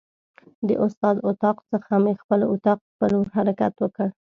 [0.67, 4.07] د استاد اتاق څخه مې خپل اتاق په لور حرکت وکړ.